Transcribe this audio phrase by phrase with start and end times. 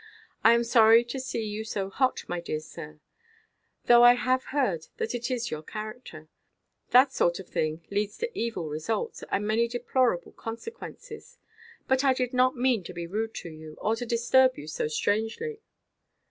[0.43, 2.99] I am sorry to see you so hot, my dear sir;
[3.85, 6.27] though I have heard that it is your character.
[6.89, 11.37] That sort of thing leads to evil results, and many deplorable consequences.
[11.87, 14.87] But I did not mean to be rude to you, or to disturb you so
[14.87, 15.61] strangely."